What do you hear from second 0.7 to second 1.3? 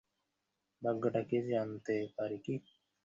ভাগ্যটা